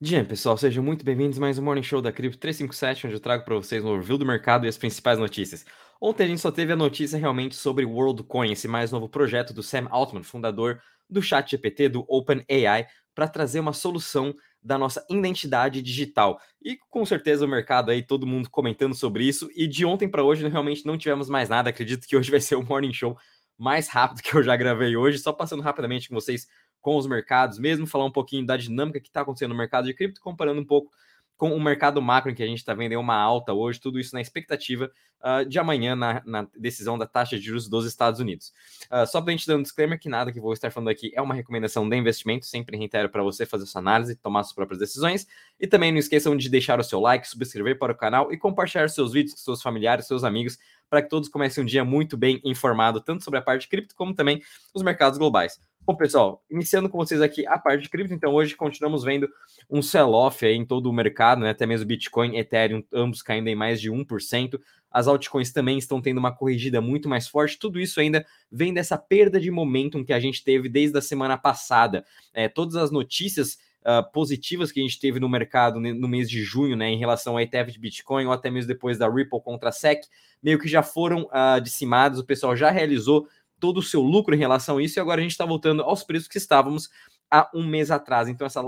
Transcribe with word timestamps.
Dia, 0.00 0.24
pessoal, 0.24 0.56
sejam 0.56 0.84
muito 0.84 1.04
bem-vindos 1.04 1.38
a 1.38 1.40
mais 1.40 1.58
um 1.58 1.62
Morning 1.64 1.82
Show 1.82 2.00
da 2.00 2.12
Cripto 2.12 2.38
357, 2.38 3.08
onde 3.08 3.16
eu 3.16 3.20
trago 3.20 3.44
para 3.44 3.56
vocês 3.56 3.84
um 3.84 3.88
overview 3.88 4.16
do 4.16 4.24
mercado 4.24 4.64
e 4.64 4.68
as 4.68 4.78
principais 4.78 5.18
notícias. 5.18 5.66
Ontem 6.00 6.22
a 6.22 6.26
gente 6.28 6.40
só 6.40 6.52
teve 6.52 6.72
a 6.72 6.76
notícia 6.76 7.18
realmente 7.18 7.56
sobre 7.56 7.84
WorldCoin, 7.84 8.52
esse 8.52 8.68
mais 8.68 8.92
novo 8.92 9.08
projeto 9.08 9.52
do 9.52 9.60
Sam 9.60 9.88
Altman, 9.90 10.22
fundador 10.22 10.80
do 11.10 11.20
ChatGPT, 11.20 11.88
do 11.88 12.04
OpenAI, 12.08 12.86
para 13.12 13.26
trazer 13.26 13.58
uma 13.58 13.72
solução 13.72 14.32
da 14.62 14.78
nossa 14.78 15.04
identidade 15.10 15.82
digital. 15.82 16.40
E 16.62 16.78
com 16.88 17.04
certeza 17.04 17.44
o 17.44 17.48
mercado 17.48 17.90
aí, 17.90 18.00
todo 18.00 18.24
mundo 18.24 18.48
comentando 18.48 18.94
sobre 18.94 19.24
isso. 19.24 19.50
E 19.56 19.66
de 19.66 19.84
ontem 19.84 20.08
para 20.08 20.22
hoje 20.22 20.46
realmente 20.46 20.86
não 20.86 20.96
tivemos 20.96 21.28
mais 21.28 21.48
nada. 21.48 21.70
Acredito 21.70 22.06
que 22.06 22.16
hoje 22.16 22.30
vai 22.30 22.40
ser 22.40 22.54
o 22.54 22.62
Morning 22.62 22.92
Show 22.92 23.18
mais 23.58 23.88
rápido 23.88 24.22
que 24.22 24.32
eu 24.32 24.44
já 24.44 24.54
gravei 24.54 24.96
hoje. 24.96 25.18
Só 25.18 25.32
passando 25.32 25.60
rapidamente 25.60 26.08
com 26.08 26.14
vocês 26.14 26.46
com 26.80 26.96
os 26.96 27.06
mercados, 27.06 27.58
mesmo 27.58 27.86
falar 27.86 28.04
um 28.04 28.10
pouquinho 28.10 28.46
da 28.46 28.56
dinâmica 28.56 29.00
que 29.00 29.08
está 29.08 29.20
acontecendo 29.20 29.50
no 29.50 29.56
mercado 29.56 29.86
de 29.86 29.94
cripto, 29.94 30.20
comparando 30.20 30.60
um 30.60 30.64
pouco 30.64 30.90
com 31.38 31.54
o 31.54 31.60
mercado 31.60 32.02
macro, 32.02 32.32
em 32.32 32.34
que 32.34 32.42
a 32.42 32.46
gente 32.46 32.58
está 32.58 32.74
vendo 32.74 32.98
uma 32.98 33.14
alta 33.14 33.54
hoje, 33.54 33.80
tudo 33.80 34.00
isso 34.00 34.12
na 34.12 34.20
expectativa 34.20 34.90
uh, 35.20 35.48
de 35.48 35.56
amanhã 35.56 35.94
na, 35.94 36.20
na, 36.26 36.48
decisão 36.58 36.98
da 36.98 37.06
taxa 37.06 37.38
de 37.38 37.44
juros 37.44 37.68
dos 37.68 37.86
Estados 37.86 38.18
Unidos. 38.18 38.52
Uh, 38.90 39.06
só 39.06 39.20
para 39.20 39.32
a 39.32 39.36
gente 39.36 39.46
dar 39.46 39.56
um 39.56 39.62
disclaimer 39.62 40.00
que 40.00 40.08
nada 40.08 40.32
que 40.32 40.40
vou 40.40 40.52
estar 40.52 40.72
falando 40.72 40.88
aqui 40.88 41.12
é 41.14 41.22
uma 41.22 41.34
recomendação 41.34 41.88
de 41.88 41.96
investimento, 41.96 42.44
sempre 42.44 42.76
reitero 42.76 43.08
para 43.08 43.22
você 43.22 43.46
fazer 43.46 43.66
sua 43.66 43.78
análise, 43.78 44.16
tomar 44.16 44.42
suas 44.42 44.54
próprias 44.54 44.80
decisões, 44.80 45.28
e 45.60 45.66
também 45.68 45.92
não 45.92 45.98
esqueçam 46.00 46.36
de 46.36 46.48
deixar 46.48 46.80
o 46.80 46.84
seu 46.84 46.98
like, 46.98 47.26
subscrever 47.28 47.78
para 47.78 47.92
o 47.92 47.96
canal 47.96 48.32
e 48.32 48.36
compartilhar 48.36 48.88
seus 48.88 49.12
vídeos 49.12 49.34
com 49.34 49.40
seus 49.40 49.62
familiares, 49.62 50.08
seus 50.08 50.24
amigos, 50.24 50.58
para 50.90 51.02
que 51.02 51.08
todos 51.08 51.28
comecem 51.28 51.62
um 51.62 51.66
dia 51.66 51.84
muito 51.84 52.16
bem 52.16 52.40
informado, 52.44 53.00
tanto 53.00 53.22
sobre 53.22 53.38
a 53.38 53.42
parte 53.42 53.68
cripto 53.68 53.94
como 53.94 54.12
também 54.12 54.42
os 54.74 54.82
mercados 54.82 55.18
globais. 55.18 55.60
Bom, 55.88 55.96
pessoal, 55.96 56.44
iniciando 56.50 56.86
com 56.90 56.98
vocês 56.98 57.22
aqui 57.22 57.46
a 57.46 57.58
parte 57.58 57.84
de 57.84 57.88
cripto, 57.88 58.12
então 58.12 58.34
hoje 58.34 58.54
continuamos 58.54 59.04
vendo 59.04 59.26
um 59.70 59.80
sell-off 59.80 60.44
em 60.44 60.62
todo 60.62 60.84
o 60.84 60.92
mercado, 60.92 61.40
né? 61.40 61.48
até 61.48 61.64
mesmo 61.64 61.86
Bitcoin, 61.86 62.36
Ethereum, 62.36 62.84
ambos 62.92 63.22
caindo 63.22 63.48
em 63.48 63.54
mais 63.54 63.80
de 63.80 63.90
1%. 63.90 64.60
As 64.90 65.08
altcoins 65.08 65.50
também 65.50 65.78
estão 65.78 66.02
tendo 66.02 66.18
uma 66.18 66.30
corrigida 66.30 66.82
muito 66.82 67.08
mais 67.08 67.26
forte. 67.26 67.58
Tudo 67.58 67.80
isso 67.80 67.98
ainda 68.00 68.26
vem 68.52 68.74
dessa 68.74 68.98
perda 68.98 69.40
de 69.40 69.50
momentum 69.50 70.04
que 70.04 70.12
a 70.12 70.20
gente 70.20 70.44
teve 70.44 70.68
desde 70.68 70.98
a 70.98 71.00
semana 71.00 71.38
passada. 71.38 72.04
É, 72.34 72.50
todas 72.50 72.76
as 72.76 72.90
notícias 72.90 73.54
uh, 73.80 74.12
positivas 74.12 74.70
que 74.70 74.80
a 74.80 74.82
gente 74.82 75.00
teve 75.00 75.18
no 75.18 75.26
mercado 75.26 75.80
no 75.80 76.06
mês 76.06 76.28
de 76.28 76.42
junho, 76.42 76.76
né, 76.76 76.90
em 76.90 76.98
relação 76.98 77.32
ao 77.32 77.40
ETF 77.40 77.72
de 77.72 77.78
Bitcoin, 77.78 78.26
ou 78.26 78.32
até 78.32 78.50
mesmo 78.50 78.68
depois 78.68 78.98
da 78.98 79.08
Ripple 79.08 79.40
contra 79.40 79.70
a 79.70 79.72
SEC, 79.72 80.02
meio 80.42 80.58
que 80.58 80.68
já 80.68 80.82
foram 80.82 81.22
uh, 81.22 82.18
o 82.20 82.24
pessoal 82.24 82.54
já 82.54 82.70
realizou 82.70 83.26
todo 83.58 83.78
o 83.78 83.82
seu 83.82 84.00
lucro 84.00 84.34
em 84.34 84.38
relação 84.38 84.78
a 84.78 84.82
isso, 84.82 84.98
e 84.98 85.00
agora 85.00 85.20
a 85.20 85.22
gente 85.22 85.32
está 85.32 85.44
voltando 85.44 85.82
aos 85.82 86.02
preços 86.02 86.28
que 86.28 86.38
estávamos 86.38 86.88
há 87.30 87.50
um 87.54 87.66
mês 87.66 87.90
atrás. 87.90 88.28
Então, 88.28 88.46
essa 88.46 88.62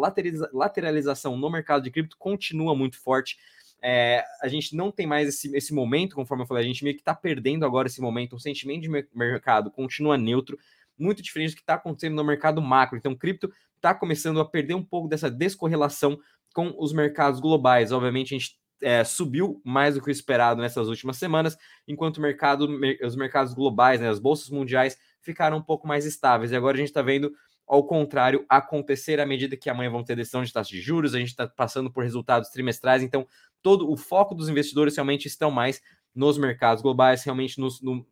lateralização 0.53 1.37
no 1.37 1.51
mercado 1.51 1.83
de 1.83 1.91
cripto 1.91 2.17
continua 2.19 2.75
muito 2.75 2.99
forte. 3.01 3.39
É, 3.83 4.23
a 4.43 4.49
gente 4.49 4.77
não 4.77 4.91
tem 4.91 5.07
mais 5.07 5.29
esse, 5.29 5.57
esse 5.57 5.73
momento, 5.73 6.15
conforme 6.15 6.45
eu 6.45 6.47
falei, 6.47 6.63
a 6.63 6.67
gente 6.67 6.85
meio 6.85 6.95
que 6.95 7.01
está 7.01 7.15
perdendo 7.15 7.65
agora 7.65 7.89
esse 7.89 8.01
momento. 8.01 8.37
O 8.37 8.41
sentimento 8.41 8.83
de 8.83 9.07
mercado 9.15 9.71
continua 9.71 10.19
neutro, 10.19 10.59
muito 10.99 11.23
diferente 11.23 11.53
do 11.53 11.57
que 11.57 11.63
está 11.63 11.75
acontecendo 11.75 12.17
no 12.17 12.25
mercado 12.25 12.61
macro. 12.61 12.99
Então, 12.99 13.15
cripto 13.15 13.51
está 13.77 13.95
começando 13.95 14.41
a 14.41 14.45
perder 14.45 14.75
um 14.75 14.85
pouco 14.85 15.09
dessa 15.09 15.31
descorrelação 15.31 16.19
com 16.53 16.75
os 16.79 16.93
mercados 16.93 17.41
globais. 17.41 17.93
Obviamente, 17.93 18.35
a 18.35 18.39
gente 18.39 18.60
é, 18.83 19.05
subiu 19.05 19.61
mais 19.65 19.95
do 19.95 20.01
que 20.01 20.09
o 20.09 20.11
esperado 20.11 20.61
nessas 20.61 20.89
últimas 20.89 21.17
semanas, 21.17 21.57
enquanto 21.87 22.19
o 22.19 22.21
mercado, 22.21 22.69
os 23.03 23.17
mercados 23.17 23.53
globais, 23.55 24.01
né, 24.01 24.09
as 24.09 24.19
bolsas 24.19 24.51
mundiais, 24.51 24.99
ficaram 25.21 25.59
um 25.59 25.63
pouco 25.63 25.87
mais 25.87 26.07
estáveis. 26.07 26.51
E 26.51 26.57
agora 26.57 26.77
a 26.77 26.79
gente 26.79 26.89
está 26.89 27.03
vendo 27.03 27.33
ao 27.67 27.85
contrário 27.85 28.45
acontecer 28.49 29.21
à 29.21 29.27
medida 29.27 29.57
que 29.57 29.71
amanhã 29.71 29.91
vão 29.91 30.03
ter 30.03 30.17
decisão 30.17 30.43
de 30.43 30.53
taxa 30.53 30.71
de 30.71 30.81
juros, 30.81 31.15
a 31.15 31.19
gente 31.19 31.29
está 31.29 31.47
passando 31.47 31.89
por 31.89 32.03
resultados 32.03 32.51
trimestrais, 32.51 33.01
então 33.01 33.27
todo 33.63 33.89
o 33.89 33.97
foco 33.97 34.35
dos 34.35 34.49
investidores 34.49 34.97
realmente 34.97 35.29
estão 35.29 35.53
mais 35.53 35.81
nos 36.13 36.37
mercados 36.37 36.83
globais, 36.83 37.23
realmente 37.23 37.61
nos, 37.61 37.81
no, 37.81 38.05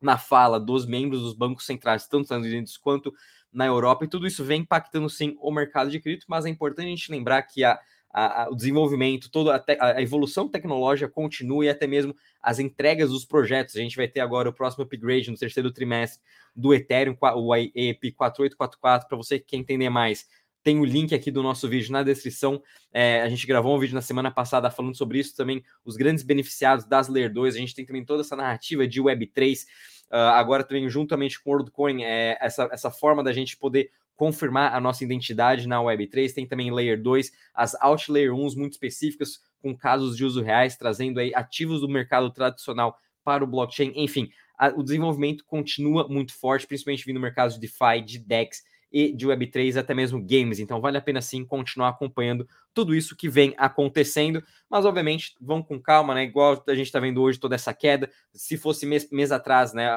na 0.00 0.18
fala 0.18 0.58
dos 0.58 0.84
membros 0.84 1.22
dos 1.22 1.32
bancos 1.32 1.64
centrais, 1.64 2.08
tanto 2.08 2.18
nos 2.18 2.26
Estados 2.26 2.46
Unidos 2.46 2.76
quanto 2.76 3.14
na 3.52 3.66
Europa, 3.66 4.04
e 4.04 4.08
tudo 4.08 4.26
isso 4.26 4.44
vem 4.44 4.62
impactando 4.62 5.08
sim 5.08 5.36
o 5.40 5.52
mercado 5.52 5.90
de 5.90 6.00
cripto, 6.00 6.26
mas 6.28 6.44
é 6.44 6.48
importante 6.48 6.86
a 6.86 6.90
gente 6.90 7.10
lembrar 7.10 7.42
que 7.42 7.62
a 7.62 7.78
a, 8.18 8.42
a, 8.42 8.50
o 8.50 8.56
desenvolvimento, 8.56 9.30
toda 9.30 9.54
a, 9.54 9.58
te, 9.60 9.76
a, 9.80 10.02
evolução 10.02 10.48
tecnológica 10.48 11.08
continua 11.08 11.64
e 11.64 11.68
até 11.68 11.86
mesmo 11.86 12.14
as 12.42 12.58
entregas 12.58 13.10
dos 13.10 13.24
projetos. 13.24 13.76
A 13.76 13.80
gente 13.80 13.96
vai 13.96 14.08
ter 14.08 14.20
agora 14.20 14.48
o 14.48 14.52
próximo 14.52 14.82
upgrade 14.82 15.30
no 15.30 15.36
terceiro 15.36 15.70
trimestre 15.70 16.20
do 16.54 16.74
Ethereum, 16.74 17.16
o 17.36 17.54
EIP 17.54 18.12
4844, 18.12 19.08
para 19.08 19.16
você 19.16 19.38
que 19.38 19.46
quer 19.46 19.56
entender 19.56 19.88
mais. 19.88 20.26
Tem 20.64 20.80
o 20.80 20.84
link 20.84 21.14
aqui 21.14 21.30
do 21.30 21.42
nosso 21.42 21.68
vídeo 21.68 21.92
na 21.92 22.02
descrição. 22.02 22.60
É, 22.92 23.22
a 23.22 23.28
gente 23.28 23.46
gravou 23.46 23.76
um 23.76 23.78
vídeo 23.78 23.94
na 23.94 24.02
semana 24.02 24.30
passada 24.30 24.68
falando 24.70 24.96
sobre 24.96 25.20
isso 25.20 25.36
também, 25.36 25.62
os 25.84 25.96
grandes 25.96 26.24
beneficiados 26.24 26.84
das 26.84 27.08
Layer 27.08 27.32
2. 27.32 27.54
A 27.54 27.58
gente 27.58 27.74
tem 27.74 27.86
também 27.86 28.04
toda 28.04 28.22
essa 28.22 28.34
narrativa 28.34 28.86
de 28.86 29.00
Web3. 29.00 29.62
Uh, 29.62 29.66
ah, 30.10 30.38
agora 30.38 30.64
também, 30.64 30.88
juntamente 30.88 31.40
com 31.40 31.50
o 31.50 31.52
WorldCoin, 31.52 32.02
é, 32.02 32.36
essa, 32.40 32.68
essa 32.72 32.90
forma 32.90 33.22
da 33.22 33.32
gente 33.32 33.56
poder 33.56 33.90
confirmar 34.18 34.74
a 34.74 34.80
nossa 34.80 35.04
identidade 35.04 35.68
na 35.68 35.78
Web3. 35.78 36.34
Tem 36.34 36.46
também 36.46 36.72
Layer 36.72 37.00
2, 37.00 37.30
as 37.54 37.74
Out 37.80 38.10
Layer 38.10 38.34
1 38.34 38.56
muito 38.56 38.72
específicas, 38.72 39.38
com 39.62 39.74
casos 39.74 40.16
de 40.16 40.24
uso 40.24 40.42
reais, 40.42 40.76
trazendo 40.76 41.20
aí 41.20 41.32
ativos 41.34 41.80
do 41.80 41.88
mercado 41.88 42.28
tradicional 42.30 42.98
para 43.24 43.44
o 43.44 43.46
blockchain. 43.46 43.92
Enfim, 43.94 44.28
a, 44.58 44.68
o 44.68 44.82
desenvolvimento 44.82 45.44
continua 45.46 46.08
muito 46.08 46.34
forte, 46.34 46.66
principalmente 46.66 47.04
vindo 47.06 47.14
no 47.14 47.22
mercado 47.22 47.54
de 47.54 47.60
DeFi, 47.60 48.02
de 48.04 48.18
DEX 48.18 48.62
e 48.92 49.12
de 49.12 49.26
Web3, 49.26 49.76
até 49.76 49.94
mesmo 49.94 50.20
games. 50.20 50.58
Então 50.58 50.80
vale 50.80 50.96
a 50.96 51.00
pena 51.00 51.20
sim 51.20 51.44
continuar 51.44 51.90
acompanhando 51.90 52.48
tudo 52.72 52.94
isso 52.94 53.16
que 53.16 53.28
vem 53.28 53.54
acontecendo, 53.56 54.42
mas 54.68 54.84
obviamente 54.84 55.34
vão 55.40 55.62
com 55.62 55.80
calma, 55.80 56.14
né? 56.14 56.24
Igual 56.24 56.62
a 56.66 56.74
gente 56.74 56.86
está 56.86 57.00
vendo 57.00 57.20
hoje 57.20 57.38
toda 57.38 57.54
essa 57.54 57.74
queda. 57.74 58.10
Se 58.32 58.56
fosse 58.56 58.86
mês, 58.86 59.08
mês 59.10 59.32
atrás, 59.32 59.72
né? 59.72 59.88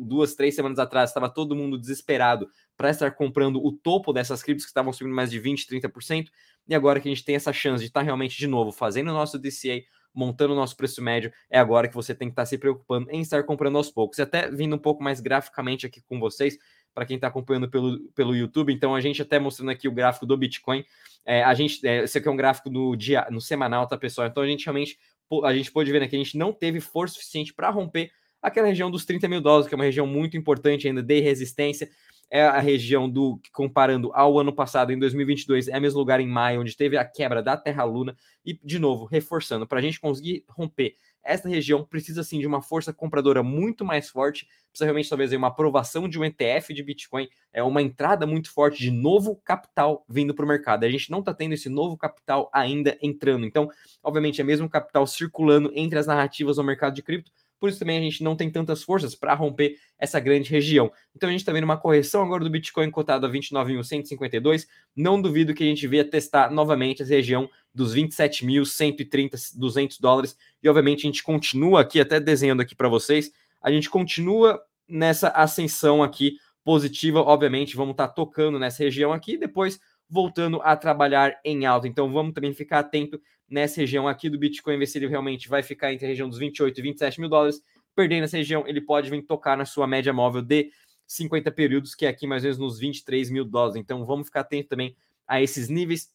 Duas, 0.00 0.34
três 0.34 0.54
semanas 0.54 0.78
atrás, 0.78 1.10
estava 1.10 1.28
todo 1.28 1.56
mundo 1.56 1.78
desesperado 1.78 2.48
para 2.76 2.90
estar 2.90 3.10
comprando 3.12 3.64
o 3.64 3.72
topo 3.72 4.12
dessas 4.12 4.42
criptos 4.42 4.66
que 4.66 4.70
estavam 4.70 4.92
subindo 4.92 5.14
mais 5.14 5.30
de 5.30 5.38
20, 5.38 5.66
30%. 5.66 6.28
E 6.68 6.74
agora 6.74 7.00
que 7.00 7.08
a 7.08 7.10
gente 7.12 7.24
tem 7.24 7.36
essa 7.36 7.52
chance 7.52 7.80
de 7.82 7.88
estar 7.88 8.00
tá 8.00 8.04
realmente 8.04 8.36
de 8.36 8.46
novo 8.46 8.70
fazendo 8.72 9.08
o 9.08 9.14
nosso 9.14 9.38
DCA, 9.38 9.82
montando 10.12 10.54
o 10.54 10.56
nosso 10.56 10.76
preço 10.76 11.02
médio, 11.02 11.30
é 11.50 11.58
agora 11.58 11.88
que 11.88 11.94
você 11.94 12.14
tem 12.14 12.28
que 12.28 12.32
estar 12.32 12.42
tá 12.42 12.46
se 12.46 12.56
preocupando 12.56 13.10
em 13.10 13.20
estar 13.20 13.42
comprando 13.44 13.76
aos 13.76 13.90
poucos. 13.90 14.18
E 14.18 14.22
até 14.22 14.50
vindo 14.50 14.74
um 14.74 14.78
pouco 14.78 15.02
mais 15.02 15.20
graficamente 15.20 15.86
aqui 15.86 16.00
com 16.00 16.18
vocês, 16.18 16.58
para 16.96 17.04
quem 17.04 17.16
está 17.16 17.28
acompanhando 17.28 17.68
pelo, 17.68 18.00
pelo 18.14 18.34
YouTube. 18.34 18.72
Então, 18.72 18.94
a 18.94 19.02
gente 19.02 19.20
até 19.20 19.38
mostrando 19.38 19.70
aqui 19.70 19.86
o 19.86 19.92
gráfico 19.92 20.24
do 20.24 20.34
Bitcoin. 20.34 20.82
É, 21.26 21.44
a 21.44 21.52
gente, 21.52 21.86
é, 21.86 22.04
esse 22.04 22.16
aqui 22.16 22.26
é 22.26 22.30
um 22.30 22.36
gráfico 22.36 22.70
no 22.70 22.96
dia, 22.96 23.26
no 23.30 23.38
semanal, 23.38 23.86
tá, 23.86 23.98
pessoal? 23.98 24.26
Então, 24.26 24.42
a 24.42 24.46
gente 24.46 24.64
realmente, 24.64 24.98
a 25.44 25.54
gente 25.54 25.70
pode 25.70 25.92
ver 25.92 26.02
aqui, 26.02 26.16
a 26.16 26.18
gente 26.18 26.38
não 26.38 26.54
teve 26.54 26.80
força 26.80 27.16
suficiente 27.16 27.52
para 27.52 27.68
romper 27.68 28.10
aquela 28.40 28.66
região 28.68 28.90
dos 28.90 29.04
30 29.04 29.28
mil 29.28 29.42
dólares, 29.42 29.68
que 29.68 29.74
é 29.74 29.76
uma 29.76 29.84
região 29.84 30.06
muito 30.06 30.38
importante 30.38 30.88
ainda 30.88 31.02
de 31.02 31.20
resistência. 31.20 31.90
É 32.30 32.42
a 32.42 32.60
região 32.60 33.10
do, 33.10 33.38
comparando 33.52 34.10
ao 34.14 34.38
ano 34.38 34.52
passado, 34.52 34.90
em 34.90 34.98
2022, 34.98 35.68
é 35.68 35.76
o 35.76 35.80
mesmo 35.82 35.98
lugar 35.98 36.18
em 36.18 36.26
maio, 36.26 36.62
onde 36.62 36.74
teve 36.74 36.96
a 36.96 37.04
quebra 37.04 37.42
da 37.42 37.58
Terra-Luna. 37.58 38.16
E, 38.42 38.58
de 38.64 38.78
novo, 38.78 39.04
reforçando, 39.04 39.66
para 39.66 39.80
a 39.80 39.82
gente 39.82 40.00
conseguir 40.00 40.44
romper 40.48 40.96
esta 41.26 41.48
região 41.48 41.84
precisa 41.84 42.22
sim 42.22 42.38
de 42.38 42.46
uma 42.46 42.62
força 42.62 42.92
compradora 42.92 43.42
muito 43.42 43.84
mais 43.84 44.08
forte, 44.08 44.46
precisa 44.70 44.84
realmente 44.84 45.08
talvez 45.08 45.32
uma 45.32 45.48
aprovação 45.48 46.08
de 46.08 46.18
um 46.18 46.24
ETF 46.24 46.72
de 46.72 46.82
Bitcoin, 46.82 47.28
é 47.52 47.62
uma 47.62 47.82
entrada 47.82 48.26
muito 48.26 48.52
forte 48.52 48.78
de 48.78 48.90
novo 48.90 49.36
capital 49.36 50.04
vindo 50.08 50.34
para 50.34 50.44
o 50.44 50.48
mercado. 50.48 50.84
A 50.84 50.90
gente 50.90 51.10
não 51.10 51.20
está 51.20 51.34
tendo 51.34 51.54
esse 51.54 51.68
novo 51.68 51.96
capital 51.96 52.50
ainda 52.52 52.96
entrando. 53.02 53.46
Então, 53.46 53.68
obviamente, 54.02 54.40
é 54.40 54.44
mesmo 54.44 54.68
capital 54.68 55.06
circulando 55.06 55.70
entre 55.74 55.98
as 55.98 56.06
narrativas 56.06 56.56
do 56.56 56.64
mercado 56.64 56.94
de 56.94 57.02
cripto, 57.02 57.30
por 57.58 57.68
isso 57.68 57.78
também 57.78 57.98
a 57.98 58.00
gente 58.00 58.22
não 58.22 58.36
tem 58.36 58.50
tantas 58.50 58.82
forças 58.82 59.14
para 59.14 59.34
romper 59.34 59.76
essa 59.98 60.20
grande 60.20 60.50
região. 60.50 60.92
Então 61.14 61.28
a 61.28 61.32
gente 61.32 61.40
está 61.40 61.52
vendo 61.52 61.64
uma 61.64 61.76
correção 61.76 62.22
agora 62.22 62.44
do 62.44 62.50
Bitcoin 62.50 62.90
cotado 62.90 63.26
a 63.26 63.30
29.152. 63.30 64.66
Não 64.94 65.20
duvido 65.20 65.54
que 65.54 65.64
a 65.64 65.66
gente 65.66 65.86
venha 65.86 66.04
testar 66.04 66.50
novamente 66.50 67.02
essa 67.02 67.14
região 67.14 67.48
dos 67.74 67.94
27.130, 67.94 69.56
200 69.56 69.98
dólares. 69.98 70.36
E 70.62 70.68
obviamente 70.68 71.00
a 71.00 71.08
gente 71.08 71.22
continua 71.22 71.80
aqui, 71.80 72.00
até 72.00 72.20
desenhando 72.20 72.60
aqui 72.60 72.74
para 72.74 72.88
vocês, 72.88 73.30
a 73.62 73.70
gente 73.70 73.88
continua 73.88 74.60
nessa 74.88 75.28
ascensão 75.28 76.02
aqui 76.02 76.36
positiva. 76.64 77.20
Obviamente 77.20 77.76
vamos 77.76 77.92
estar 77.92 78.08
tá 78.08 78.14
tocando 78.14 78.58
nessa 78.58 78.82
região 78.82 79.12
aqui, 79.12 79.38
depois 79.38 79.80
voltando 80.08 80.60
a 80.62 80.76
trabalhar 80.76 81.38
em 81.44 81.66
alta. 81.66 81.88
Então 81.88 82.12
vamos 82.12 82.32
também 82.34 82.52
ficar 82.52 82.80
atento 82.80 83.20
nessa 83.48 83.80
região 83.80 84.08
aqui 84.08 84.28
do 84.28 84.38
Bitcoin, 84.38 84.78
ver 84.78 84.86
se 84.86 84.98
ele 84.98 85.06
realmente 85.06 85.48
vai 85.48 85.62
ficar 85.62 85.92
entre 85.92 86.06
a 86.06 86.08
região 86.08 86.28
dos 86.28 86.38
28 86.38 86.78
e 86.78 86.82
27 86.82 87.20
mil 87.20 87.28
dólares. 87.28 87.60
Perdendo 87.94 88.24
essa 88.24 88.36
região, 88.36 88.66
ele 88.66 88.80
pode 88.80 89.10
vir 89.10 89.22
tocar 89.22 89.56
na 89.56 89.64
sua 89.64 89.86
média 89.86 90.12
móvel 90.12 90.42
de 90.42 90.70
50 91.06 91.50
períodos, 91.52 91.94
que 91.94 92.04
é 92.04 92.08
aqui 92.08 92.26
mais 92.26 92.42
ou 92.42 92.48
menos 92.48 92.58
nos 92.58 92.78
23 92.78 93.30
mil 93.30 93.44
dólares. 93.44 93.76
Então 93.76 94.04
vamos 94.04 94.26
ficar 94.26 94.40
atento 94.40 94.68
também 94.68 94.96
a 95.26 95.40
esses 95.40 95.68
níveis. 95.68 96.10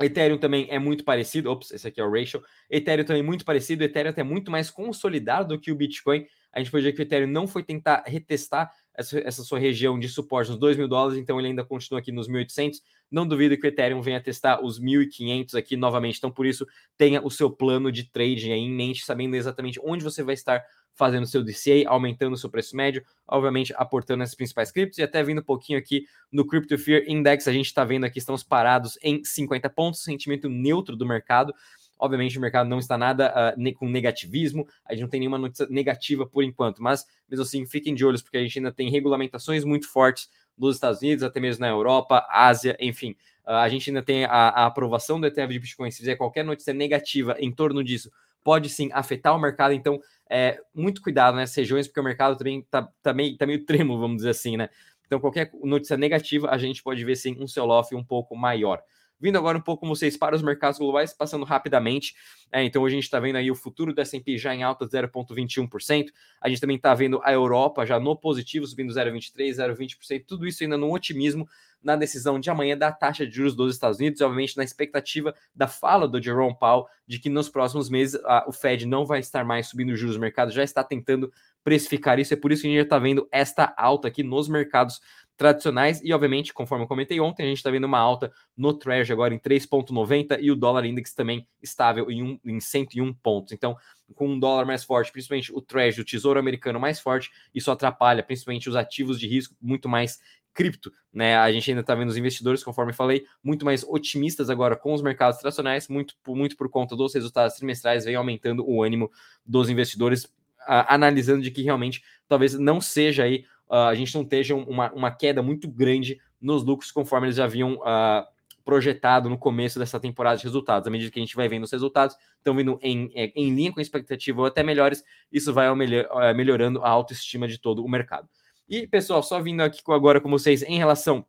Ethereum 0.00 0.36
também 0.36 0.66
é 0.70 0.78
muito 0.78 1.04
parecido. 1.04 1.50
Ops, 1.50 1.70
esse 1.70 1.88
aqui 1.88 2.00
é 2.00 2.04
o 2.04 2.10
ratio. 2.10 2.42
Ethereum 2.68 3.04
também 3.04 3.22
é 3.22 3.24
muito 3.24 3.44
parecido. 3.44 3.82
Ethereum 3.82 4.12
é 4.14 4.22
muito 4.22 4.50
mais 4.50 4.70
consolidado 4.70 5.56
do 5.56 5.60
que 5.60 5.72
o 5.72 5.74
Bitcoin. 5.74 6.26
A 6.56 6.58
gente 6.58 6.70
pode 6.70 6.84
ver 6.84 6.92
que 6.94 7.00
o 7.00 7.02
Ethereum 7.02 7.28
não 7.28 7.46
foi 7.46 7.62
tentar 7.62 8.02
retestar 8.06 8.72
essa, 8.94 9.18
essa 9.18 9.44
sua 9.44 9.58
região 9.58 9.98
de 9.98 10.08
suporte 10.08 10.50
nos 10.50 10.58
2 10.58 10.78
mil 10.78 10.88
dólares, 10.88 11.18
então 11.18 11.38
ele 11.38 11.48
ainda 11.48 11.62
continua 11.62 12.00
aqui 12.00 12.10
nos 12.10 12.30
1.800. 12.30 12.78
Não 13.10 13.28
duvido 13.28 13.58
que 13.58 13.66
o 13.66 13.68
Ethereum 13.68 14.00
venha 14.00 14.22
testar 14.22 14.64
os 14.64 14.80
1.500 14.80 15.54
aqui 15.54 15.76
novamente, 15.76 16.16
então 16.16 16.30
por 16.30 16.46
isso 16.46 16.66
tenha 16.96 17.22
o 17.22 17.30
seu 17.30 17.50
plano 17.50 17.92
de 17.92 18.04
trading 18.04 18.52
aí 18.52 18.60
em 18.60 18.72
mente, 18.72 19.04
sabendo 19.04 19.36
exatamente 19.36 19.78
onde 19.84 20.02
você 20.02 20.22
vai 20.22 20.32
estar 20.32 20.64
fazendo 20.94 21.26
seu 21.26 21.44
DCA, 21.44 21.86
aumentando 21.86 22.32
o 22.32 22.38
seu 22.38 22.48
preço 22.48 22.74
médio, 22.74 23.04
obviamente 23.28 23.72
aportando 23.76 24.22
essas 24.22 24.34
principais 24.34 24.72
criptos 24.72 24.98
e 24.98 25.02
até 25.02 25.22
vindo 25.22 25.40
um 25.40 25.44
pouquinho 25.44 25.78
aqui 25.78 26.06
no 26.32 26.46
Crypto 26.46 26.78
Fear 26.78 27.04
Index, 27.06 27.46
a 27.46 27.52
gente 27.52 27.66
está 27.66 27.84
vendo 27.84 28.04
aqui, 28.04 28.18
estamos 28.18 28.42
parados 28.42 28.98
em 29.02 29.22
50 29.22 29.68
pontos, 29.68 30.02
sentimento 30.02 30.48
neutro 30.48 30.96
do 30.96 31.06
mercado. 31.06 31.54
Obviamente, 31.98 32.38
o 32.38 32.40
mercado 32.40 32.68
não 32.68 32.78
está 32.78 32.98
nada 32.98 33.54
uh, 33.56 33.74
com 33.74 33.88
negativismo, 33.88 34.66
a 34.84 34.92
gente 34.92 35.02
não 35.02 35.08
tem 35.08 35.20
nenhuma 35.20 35.38
notícia 35.38 35.66
negativa 35.68 36.26
por 36.26 36.44
enquanto, 36.44 36.82
mas 36.82 37.06
mesmo 37.28 37.42
assim, 37.42 37.66
fiquem 37.66 37.94
de 37.94 38.04
olhos, 38.04 38.22
porque 38.22 38.36
a 38.36 38.42
gente 38.42 38.58
ainda 38.58 38.72
tem 38.72 38.90
regulamentações 38.90 39.64
muito 39.64 39.88
fortes 39.88 40.28
nos 40.56 40.76
Estados 40.76 41.00
Unidos, 41.00 41.22
até 41.22 41.40
mesmo 41.40 41.60
na 41.60 41.68
Europa, 41.68 42.26
Ásia, 42.30 42.76
enfim. 42.80 43.16
Uh, 43.46 43.50
a 43.50 43.68
gente 43.68 43.90
ainda 43.90 44.02
tem 44.02 44.24
a, 44.24 44.28
a, 44.28 44.66
aprovação 44.66 45.20
do 45.20 45.26
ETF 45.26 45.52
de 45.52 45.58
Bitcoin. 45.58 45.90
Se 45.90 45.98
fizer 45.98 46.16
qualquer 46.16 46.44
notícia 46.44 46.72
negativa 46.72 47.36
em 47.38 47.52
torno 47.52 47.82
disso, 47.84 48.10
pode 48.42 48.68
sim 48.68 48.90
afetar 48.92 49.34
o 49.34 49.40
mercado. 49.40 49.72
Então, 49.72 50.00
é, 50.28 50.60
muito 50.74 51.00
cuidado 51.02 51.36
nessas 51.36 51.56
regiões, 51.56 51.86
porque 51.86 52.00
o 52.00 52.04
mercado 52.04 52.36
também 52.36 52.60
está 52.60 52.88
tá 53.02 53.12
meio, 53.12 53.36
tá 53.36 53.46
meio 53.46 53.64
tremo, 53.64 53.98
vamos 53.98 54.18
dizer 54.18 54.30
assim, 54.30 54.56
né? 54.56 54.68
Então, 55.06 55.20
qualquer 55.20 55.50
notícia 55.62 55.96
negativa, 55.96 56.50
a 56.50 56.58
gente 56.58 56.82
pode 56.82 57.04
ver 57.04 57.16
sim 57.16 57.36
um 57.38 57.46
sell-off 57.46 57.94
um 57.94 58.04
pouco 58.04 58.36
maior. 58.36 58.82
Vindo 59.18 59.38
agora 59.38 59.56
um 59.56 59.60
pouco 59.60 59.80
com 59.80 59.88
vocês 59.88 60.16
para 60.16 60.36
os 60.36 60.42
mercados 60.42 60.78
globais, 60.78 61.12
passando 61.12 61.44
rapidamente. 61.44 62.14
É, 62.52 62.62
então, 62.62 62.82
hoje 62.82 62.94
a 62.94 62.96
gente 62.96 63.04
está 63.04 63.18
vendo 63.18 63.36
aí 63.36 63.50
o 63.50 63.54
futuro 63.54 63.94
do 63.94 64.00
S&P 64.00 64.36
já 64.36 64.54
em 64.54 64.62
alta 64.62 64.86
de 64.86 64.92
0,21%. 64.92 66.08
A 66.40 66.48
gente 66.48 66.60
também 66.60 66.76
está 66.76 66.94
vendo 66.94 67.20
a 67.24 67.32
Europa 67.32 67.86
já 67.86 67.98
no 67.98 68.14
positivo, 68.14 68.66
subindo 68.66 68.92
0,23%, 68.92 69.76
0,20%. 69.76 70.24
Tudo 70.26 70.46
isso 70.46 70.62
ainda 70.62 70.76
no 70.76 70.92
otimismo 70.92 71.48
na 71.82 71.94
decisão 71.94 72.40
de 72.40 72.50
amanhã 72.50 72.76
da 72.76 72.90
taxa 72.90 73.26
de 73.26 73.32
juros 73.32 73.54
dos 73.54 73.74
Estados 73.74 73.98
Unidos, 73.98 74.20
obviamente 74.20 74.56
na 74.56 74.64
expectativa 74.64 75.34
da 75.54 75.68
fala 75.68 76.08
do 76.08 76.20
Jerome 76.20 76.58
Powell 76.58 76.86
de 77.06 77.20
que 77.20 77.30
nos 77.30 77.48
próximos 77.48 77.88
meses 77.88 78.20
a, 78.24 78.44
o 78.48 78.52
Fed 78.52 78.84
não 78.86 79.06
vai 79.06 79.20
estar 79.20 79.44
mais 79.44 79.68
subindo 79.68 79.92
os 79.92 80.00
juros, 80.00 80.16
o 80.16 80.20
mercado 80.20 80.50
já 80.50 80.64
está 80.64 80.82
tentando 80.82 81.32
precificar 81.62 82.18
isso, 82.18 82.34
é 82.34 82.36
por 82.36 82.50
isso 82.50 82.62
que 82.62 82.68
a 82.68 82.70
gente 82.72 82.82
está 82.82 82.98
vendo 82.98 83.28
esta 83.30 83.72
alta 83.76 84.08
aqui 84.08 84.22
nos 84.22 84.48
mercados 84.48 85.00
tradicionais 85.36 86.00
e, 86.02 86.12
obviamente, 86.12 86.52
conforme 86.54 86.84
eu 86.84 86.88
comentei 86.88 87.20
ontem, 87.20 87.42
a 87.42 87.46
gente 87.46 87.58
está 87.58 87.70
vendo 87.70 87.84
uma 87.84 87.98
alta 87.98 88.32
no 88.56 88.72
Treasury 88.72 89.12
agora 89.12 89.34
em 89.34 89.38
3,90 89.38 90.38
e 90.40 90.50
o 90.50 90.56
dólar 90.56 90.84
index 90.86 91.12
também 91.12 91.46
estável 91.62 92.10
em, 92.10 92.22
um, 92.22 92.40
em 92.44 92.58
101 92.58 93.12
pontos. 93.14 93.52
Então, 93.52 93.76
com 94.14 94.28
um 94.28 94.38
dólar 94.38 94.64
mais 94.64 94.84
forte, 94.84 95.12
principalmente 95.12 95.52
o 95.52 95.60
Treasury, 95.60 96.02
o 96.02 96.04
Tesouro 96.04 96.38
Americano 96.38 96.80
mais 96.80 97.00
forte, 97.00 97.30
isso 97.54 97.70
atrapalha 97.70 98.22
principalmente 98.22 98.68
os 98.68 98.76
ativos 98.76 99.20
de 99.20 99.26
risco 99.26 99.54
muito 99.60 99.88
mais 99.88 100.18
cripto, 100.56 100.90
né? 101.12 101.36
A 101.36 101.52
gente 101.52 101.70
ainda 101.70 101.82
está 101.82 101.94
vendo 101.94 102.08
os 102.08 102.16
investidores, 102.16 102.64
conforme 102.64 102.92
falei, 102.94 103.26
muito 103.44 103.64
mais 103.64 103.84
otimistas 103.84 104.48
agora 104.48 104.74
com 104.74 104.94
os 104.94 105.02
mercados 105.02 105.38
tradicionais, 105.38 105.86
muito, 105.86 106.14
muito 106.26 106.56
por 106.56 106.70
conta 106.70 106.96
dos 106.96 107.14
resultados 107.14 107.56
trimestrais, 107.56 108.06
vem 108.06 108.14
aumentando 108.14 108.66
o 108.66 108.82
ânimo 108.82 109.10
dos 109.44 109.68
investidores, 109.68 110.26
analisando 110.66 111.42
de 111.42 111.50
que 111.50 111.62
realmente 111.62 112.02
talvez 112.26 112.54
não 112.58 112.80
seja 112.80 113.24
aí 113.24 113.44
a 113.68 113.94
gente 113.94 114.14
não 114.14 114.22
esteja 114.22 114.54
uma, 114.54 114.92
uma 114.92 115.10
queda 115.10 115.42
muito 115.42 115.68
grande 115.68 116.18
nos 116.40 116.62
lucros, 116.62 116.92
conforme 116.92 117.26
eles 117.26 117.38
haviam 117.38 117.74
uh, 117.74 118.24
projetado 118.64 119.30
no 119.30 119.38
começo 119.38 119.78
dessa 119.78 120.00
temporada 120.00 120.36
de 120.36 120.44
resultados. 120.44 120.88
À 120.88 120.90
medida 120.90 121.10
que 121.10 121.18
a 121.18 121.22
gente 121.22 121.36
vai 121.36 121.48
vendo 121.48 121.64
os 121.64 121.70
resultados, 121.70 122.16
estão 122.36 122.54
vindo 122.54 122.78
em, 122.82 123.10
é, 123.14 123.32
em 123.36 123.54
linha 123.54 123.72
com 123.72 123.78
a 123.78 123.82
expectativa 123.82 124.40
ou 124.40 124.46
até 124.46 124.62
melhores, 124.62 125.04
isso 125.30 125.52
vai 125.54 125.68
é, 125.68 126.34
melhorando 126.34 126.82
a 126.82 126.88
autoestima 126.88 127.46
de 127.46 127.58
todo 127.58 127.84
o 127.84 127.88
mercado. 127.88 128.28
E, 128.68 128.86
pessoal, 128.86 129.22
só 129.22 129.40
vindo 129.40 129.60
aqui 129.60 129.80
agora 129.88 130.20
com 130.20 130.28
vocês 130.28 130.62
em 130.62 130.76
relação 130.76 131.24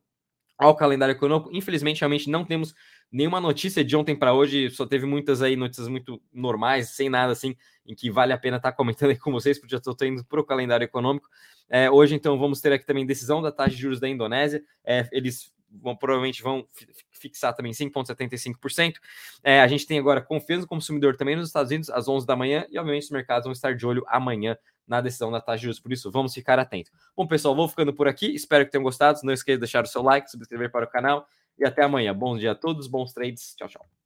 ao 0.58 0.74
calendário 0.74 1.12
econômico, 1.12 1.50
infelizmente, 1.52 2.00
realmente 2.00 2.28
não 2.28 2.44
temos 2.44 2.74
nenhuma 3.10 3.40
notícia 3.40 3.84
de 3.84 3.96
ontem 3.96 4.16
para 4.16 4.34
hoje, 4.34 4.68
só 4.70 4.84
teve 4.84 5.06
muitas 5.06 5.40
aí 5.40 5.54
notícias 5.54 5.86
muito 5.86 6.20
normais, 6.32 6.90
sem 6.90 7.08
nada 7.08 7.32
assim, 7.32 7.56
em 7.86 7.94
que 7.94 8.10
vale 8.10 8.32
a 8.32 8.38
pena 8.38 8.56
estar 8.56 8.72
tá 8.72 8.76
comentando 8.76 9.10
aí 9.10 9.16
com 9.16 9.30
vocês, 9.30 9.58
porque 9.58 9.70
já 9.70 9.78
estou 9.78 9.94
indo 10.06 10.24
para 10.24 10.40
o 10.40 10.44
calendário 10.44 10.84
econômico. 10.84 11.28
É, 11.68 11.90
hoje, 11.90 12.14
então, 12.14 12.38
vamos 12.38 12.60
ter 12.60 12.72
aqui 12.72 12.86
também 12.86 13.04
decisão 13.04 13.42
da 13.42 13.52
taxa 13.52 13.70
de 13.70 13.82
juros 13.82 14.00
da 14.00 14.08
Indonésia. 14.08 14.62
É, 14.84 15.08
eles 15.12 15.52
vão, 15.70 15.96
provavelmente 15.96 16.42
vão 16.42 16.66
fixar 17.10 17.54
também 17.54 17.72
5,75%. 17.72 18.94
É, 19.42 19.60
a 19.60 19.66
gente 19.66 19.86
tem 19.86 19.98
agora 19.98 20.20
confiança 20.20 20.62
do 20.62 20.68
consumidor 20.68 21.16
também 21.16 21.36
nos 21.36 21.48
Estados 21.48 21.70
Unidos 21.70 21.90
às 21.90 22.08
11 22.08 22.26
da 22.26 22.36
manhã 22.36 22.66
e, 22.70 22.78
obviamente, 22.78 23.04
os 23.04 23.10
mercados 23.10 23.44
vão 23.44 23.52
estar 23.52 23.74
de 23.74 23.86
olho 23.86 24.04
amanhã 24.08 24.56
na 24.86 25.00
decisão 25.00 25.30
da 25.30 25.40
taxa 25.40 25.58
de 25.58 25.62
juros. 25.64 25.80
Por 25.80 25.92
isso, 25.92 26.10
vamos 26.10 26.32
ficar 26.32 26.58
atentos. 26.58 26.90
Bom, 27.16 27.26
pessoal, 27.26 27.54
vou 27.54 27.68
ficando 27.68 27.92
por 27.92 28.08
aqui. 28.08 28.34
Espero 28.34 28.64
que 28.64 28.72
tenham 28.72 28.82
gostado. 28.82 29.20
Não 29.22 29.32
esqueça 29.32 29.56
de 29.56 29.60
deixar 29.60 29.84
o 29.84 29.86
seu 29.88 30.02
like, 30.02 30.30
subscrever 30.30 30.70
para 30.70 30.86
o 30.86 30.88
canal 30.88 31.26
e 31.58 31.64
até 31.64 31.82
amanhã. 31.82 32.14
Bom 32.14 32.38
dia 32.38 32.52
a 32.52 32.54
todos, 32.54 32.86
bons 32.86 33.12
trades. 33.12 33.54
Tchau, 33.56 33.68
tchau. 33.68 33.97